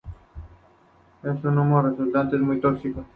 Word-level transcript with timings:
Este 1.21 1.47
humo 1.47 1.79
resultante 1.83 2.35
es 2.35 2.41
muy 2.41 2.59
tóxico. 2.59 3.05